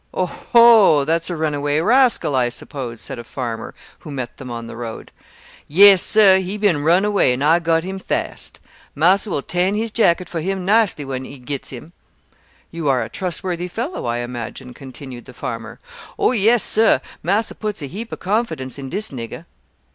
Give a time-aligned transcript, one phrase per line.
[0.15, 4.65] "Oh, ho, that's a runaway rascal, I suppose," said a farmer, who met them on
[4.65, 5.11] the road.
[5.67, 8.59] "Yes, sir, he bin runaway, and I got him fast.
[8.95, 11.93] Marser will tan his jacket for him nicely when he gets him."
[12.71, 15.79] "You are a trustworthy fellow, I imagine," continued the farmer.
[16.17, 19.45] "Oh yes, sir; marser puts a heap of confidence in dis nigger."